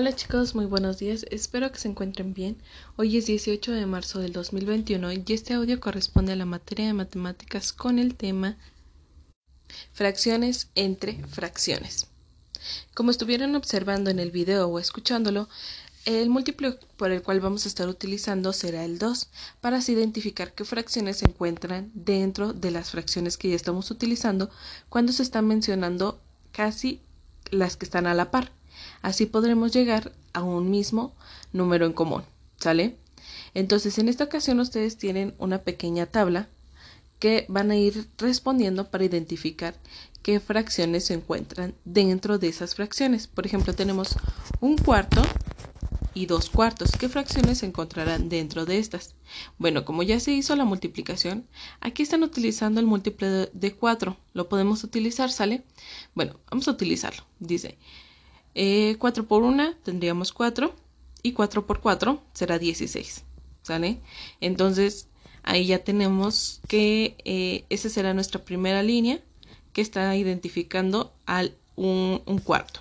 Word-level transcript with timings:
Hola 0.00 0.14
chicos, 0.14 0.54
muy 0.54 0.66
buenos 0.66 0.98
días, 0.98 1.26
espero 1.28 1.72
que 1.72 1.80
se 1.80 1.88
encuentren 1.88 2.32
bien. 2.32 2.56
Hoy 2.94 3.16
es 3.16 3.26
18 3.26 3.72
de 3.72 3.84
marzo 3.84 4.20
del 4.20 4.32
2021 4.32 5.12
y 5.12 5.24
este 5.26 5.54
audio 5.54 5.80
corresponde 5.80 6.30
a 6.30 6.36
la 6.36 6.44
materia 6.44 6.86
de 6.86 6.92
matemáticas 6.92 7.72
con 7.72 7.98
el 7.98 8.14
tema 8.14 8.56
fracciones 9.90 10.70
entre 10.76 11.14
fracciones. 11.26 12.06
Como 12.94 13.10
estuvieron 13.10 13.56
observando 13.56 14.08
en 14.08 14.20
el 14.20 14.30
video 14.30 14.68
o 14.68 14.78
escuchándolo, 14.78 15.48
el 16.04 16.30
múltiplo 16.30 16.78
por 16.96 17.10
el 17.10 17.20
cual 17.20 17.40
vamos 17.40 17.64
a 17.64 17.68
estar 17.68 17.88
utilizando 17.88 18.52
será 18.52 18.84
el 18.84 19.00
2 19.00 19.28
para 19.60 19.78
así 19.78 19.94
identificar 19.94 20.54
qué 20.54 20.64
fracciones 20.64 21.16
se 21.16 21.26
encuentran 21.26 21.90
dentro 21.92 22.52
de 22.52 22.70
las 22.70 22.92
fracciones 22.92 23.36
que 23.36 23.48
ya 23.48 23.56
estamos 23.56 23.90
utilizando 23.90 24.48
cuando 24.90 25.10
se 25.10 25.24
están 25.24 25.48
mencionando 25.48 26.20
casi 26.52 27.00
las 27.50 27.76
que 27.76 27.84
están 27.84 28.06
a 28.06 28.14
la 28.14 28.30
par. 28.30 28.57
Así 29.02 29.26
podremos 29.26 29.72
llegar 29.72 30.12
a 30.32 30.42
un 30.42 30.70
mismo 30.70 31.14
número 31.52 31.86
en 31.86 31.92
común, 31.92 32.22
¿sale? 32.58 32.96
Entonces, 33.54 33.98
en 33.98 34.08
esta 34.08 34.24
ocasión 34.24 34.60
ustedes 34.60 34.96
tienen 34.96 35.34
una 35.38 35.58
pequeña 35.58 36.06
tabla 36.06 36.48
que 37.18 37.46
van 37.48 37.70
a 37.70 37.76
ir 37.76 38.08
respondiendo 38.18 38.90
para 38.90 39.04
identificar 39.04 39.74
qué 40.22 40.40
fracciones 40.40 41.06
se 41.06 41.14
encuentran 41.14 41.74
dentro 41.84 42.38
de 42.38 42.48
esas 42.48 42.74
fracciones. 42.74 43.26
Por 43.26 43.46
ejemplo, 43.46 43.74
tenemos 43.74 44.16
un 44.60 44.76
cuarto 44.76 45.22
y 46.14 46.26
dos 46.26 46.50
cuartos. 46.50 46.92
¿Qué 46.92 47.08
fracciones 47.08 47.58
se 47.58 47.66
encontrarán 47.66 48.28
dentro 48.28 48.66
de 48.66 48.78
estas? 48.78 49.14
Bueno, 49.58 49.84
como 49.84 50.02
ya 50.02 50.20
se 50.20 50.32
hizo 50.32 50.54
la 50.56 50.64
multiplicación, 50.64 51.46
aquí 51.80 52.02
están 52.02 52.22
utilizando 52.22 52.80
el 52.80 52.86
múltiplo 52.86 53.46
de 53.46 53.74
4. 53.74 54.16
Lo 54.34 54.48
podemos 54.48 54.84
utilizar, 54.84 55.30
¿sale? 55.30 55.64
Bueno, 56.14 56.38
vamos 56.50 56.68
a 56.68 56.72
utilizarlo. 56.72 57.24
Dice 57.40 57.78
4 58.58 59.22
eh, 59.22 59.26
por 59.26 59.42
1 59.44 59.74
tendríamos 59.84 60.32
4 60.32 60.74
y 61.22 61.32
4 61.32 61.66
por 61.66 61.80
4 61.80 62.20
será 62.32 62.58
16. 62.58 63.24
¿Sale? 63.62 64.00
Entonces 64.40 65.08
ahí 65.44 65.66
ya 65.66 65.84
tenemos 65.84 66.60
que 66.66 67.16
eh, 67.24 67.64
esa 67.68 67.88
será 67.88 68.14
nuestra 68.14 68.44
primera 68.44 68.82
línea 68.82 69.20
que 69.72 69.80
está 69.80 70.16
identificando 70.16 71.12
al 71.24 71.56
un, 71.76 72.20
cuarto. 72.42 72.80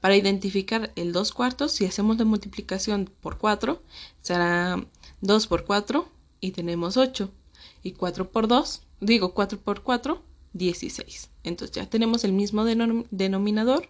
Para 0.00 0.16
identificar 0.16 0.90
el 0.96 1.12
2 1.12 1.32
cuartos, 1.32 1.72
si 1.72 1.84
hacemos 1.84 2.18
la 2.18 2.24
multiplicación 2.24 3.10
por 3.20 3.38
4, 3.38 3.80
será 4.20 4.84
2 5.20 5.46
por 5.46 5.64
4 5.64 6.08
y 6.40 6.50
tenemos 6.52 6.96
8. 6.96 7.30
Y 7.84 7.92
4 7.92 8.30
por 8.30 8.48
2, 8.48 8.82
digo 9.00 9.34
4 9.34 9.60
por 9.60 9.82
4, 9.82 10.22
16. 10.54 11.30
Entonces 11.44 11.76
ya 11.76 11.88
tenemos 11.88 12.24
el 12.24 12.32
mismo 12.32 12.64
denominador 12.64 13.88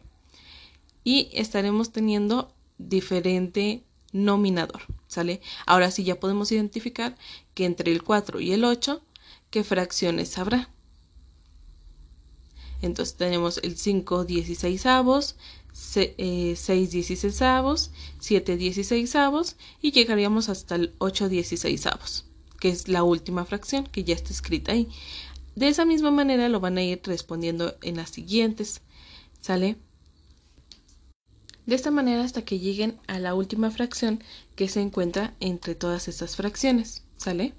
y 1.05 1.31
estaremos 1.33 1.93
teniendo 1.93 2.55
diferente 2.79 3.85
nominador, 4.13 4.83
¿sale? 5.07 5.41
Ahora 5.67 5.91
sí 5.91 6.05
ya 6.05 6.21
podemos 6.21 6.51
identificar 6.53 7.17
que 7.55 7.65
entre 7.65 7.93
el 7.93 8.03
4 8.03 8.41
y 8.41 8.53
el 8.53 8.65
8, 8.65 9.03
¿qué 9.51 9.65
fracciones 9.65 10.39
habrá? 10.39 10.71
Entonces 12.81 13.17
tenemos 13.17 13.59
el 13.63 13.77
5 13.77 14.25
16 14.25 14.87
avos, 14.87 15.37
6 15.73 16.57
16 16.57 17.43
avos, 17.43 17.91
7 18.21 18.57
16 18.57 19.17
avos 19.17 19.57
y 19.81 19.93
llegaríamos 19.93 20.49
hasta 20.49 20.77
el 20.77 20.95
8 20.99 21.29
16 21.29 21.87
avos, 21.87 22.25
que 22.61 22.69
es 22.69 22.89
la 22.89 23.03
última 23.03 23.45
fracción 23.45 23.85
que 23.87 24.05
ya 24.05 24.15
está 24.15 24.33
escrita 24.33 24.73
ahí. 24.73 24.89
De 25.57 25.69
esa 25.69 25.85
misma 25.85 26.13
manera 26.13 26.49
lo 26.49 26.61
van 26.61 26.79
a 26.79 26.83
ir 26.83 27.01
respondiendo 27.05 27.77
en 27.83 27.97
las 27.97 28.11
siguientes, 28.11 28.81
¿sale? 29.41 29.77
De 31.69 31.75
esta 31.75 31.91
manera 31.91 32.25
hasta 32.25 32.47
que 32.47 32.59
lleguen 32.59 32.97
a 33.09 33.19
la 33.19 33.35
última 33.35 33.71
fracción 33.71 34.25
que 34.57 34.69
se 34.69 34.81
encuentra 34.81 35.35
entre 35.39 35.75
todas 35.75 36.09
estas 36.09 36.35
fracciones, 36.35 37.03
¿sale? 37.19 37.53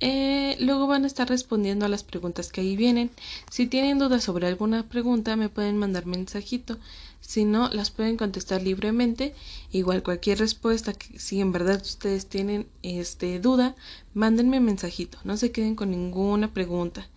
Eh, 0.00 0.58
luego 0.60 0.86
van 0.86 1.04
a 1.04 1.06
estar 1.06 1.26
respondiendo 1.26 1.86
a 1.86 1.88
las 1.88 2.04
preguntas 2.04 2.52
que 2.52 2.60
ahí 2.60 2.76
vienen. 2.76 3.10
Si 3.50 3.66
tienen 3.66 3.98
dudas 3.98 4.24
sobre 4.24 4.46
alguna 4.46 4.90
pregunta, 4.90 5.36
me 5.36 5.48
pueden 5.48 5.78
mandar 5.78 6.04
mensajito. 6.04 6.76
Si 7.22 7.46
no, 7.46 7.70
las 7.70 7.90
pueden 7.90 8.18
contestar 8.18 8.60
libremente. 8.60 9.34
Igual 9.72 10.02
cualquier 10.02 10.38
respuesta, 10.38 10.92
que 10.92 11.18
si 11.18 11.40
en 11.40 11.50
verdad 11.50 11.80
ustedes 11.80 12.26
tienen 12.26 12.66
este, 12.82 13.40
duda, 13.40 13.74
mándenme 14.12 14.60
mensajito. 14.60 15.16
No 15.24 15.38
se 15.38 15.50
queden 15.50 15.76
con 15.76 15.92
ninguna 15.92 16.52
pregunta. 16.52 17.08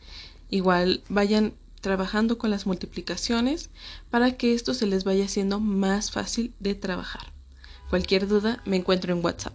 Igual 0.50 1.03
vayan 1.09 1.53
trabajando 1.81 2.38
con 2.38 2.50
las 2.50 2.66
multiplicaciones 2.66 3.69
para 4.09 4.38
que 4.38 4.53
esto 4.53 4.74
se 4.74 4.88
les 4.88 5.03
vaya 5.03 5.25
haciendo 5.25 5.59
más 5.59 6.12
fácil 6.12 6.53
de 6.59 6.75
trabajar. 6.75 7.34
Cualquier 7.90 8.28
duda 8.28 8.62
me 8.66 8.78
encuentro 8.78 9.14
en 9.14 9.24
WhatsApp. 9.24 9.53